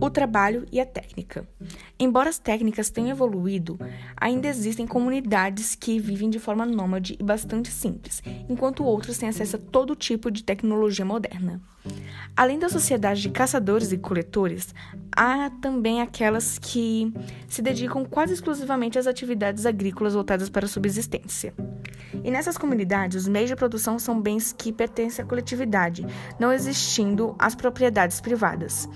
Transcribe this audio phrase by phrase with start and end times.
[0.00, 1.46] O trabalho e a técnica.
[1.98, 3.78] Embora as técnicas tenham evoluído,
[4.16, 9.56] ainda existem comunidades que vivem de forma nômade e bastante simples, enquanto outras têm acesso
[9.56, 11.60] a todo tipo de tecnologia moderna.
[12.34, 14.74] Além da sociedade de caçadores e coletores,
[15.14, 17.12] há também aquelas que
[17.46, 21.52] se dedicam quase exclusivamente às atividades agrícolas voltadas para a subsistência.
[22.24, 26.06] E nessas comunidades, os meios de produção são bens que pertencem à coletividade,
[26.38, 28.88] não existindo as propriedades privadas.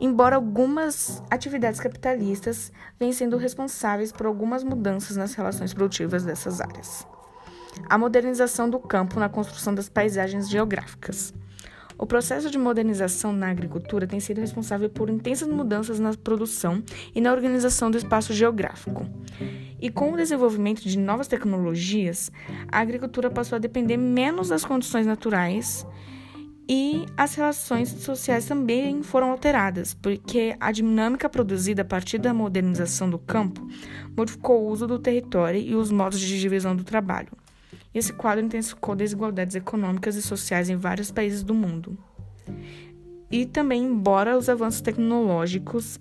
[0.00, 7.06] Embora algumas atividades capitalistas venham sendo responsáveis por algumas mudanças nas relações produtivas dessas áreas.
[7.88, 11.34] A modernização do campo na construção das paisagens geográficas.
[11.98, 16.82] O processo de modernização na agricultura tem sido responsável por intensas mudanças na produção
[17.14, 19.06] e na organização do espaço geográfico.
[19.78, 22.32] E com o desenvolvimento de novas tecnologias,
[22.72, 25.86] a agricultura passou a depender menos das condições naturais
[26.72, 33.10] e as relações sociais também foram alteradas, porque a dinâmica produzida a partir da modernização
[33.10, 33.66] do campo
[34.16, 37.32] modificou o uso do território e os modos de divisão do trabalho.
[37.92, 41.98] Esse quadro intensificou desigualdades econômicas e sociais em vários países do mundo.
[43.28, 45.98] E também, embora os avanços tecnológicos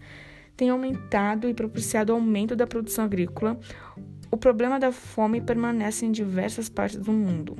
[0.56, 3.60] tenham aumentado e propiciado o aumento da produção agrícola,
[4.30, 7.58] o problema da fome permanece em diversas partes do mundo.